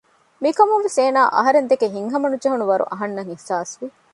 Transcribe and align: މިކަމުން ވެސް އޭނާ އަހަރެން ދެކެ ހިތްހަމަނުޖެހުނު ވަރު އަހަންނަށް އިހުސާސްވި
މިކަމުން 0.43 0.83
ވެސް 0.85 0.97
އޭނާ 0.99 1.21
އަހަރެން 1.35 1.69
ދެކެ 1.71 1.87
ހިތްހަމަނުޖެހުނު 1.95 2.65
ވަރު 2.71 2.83
އަހަންނަށް 2.91 3.29
އިހުސާސްވި 3.31 3.87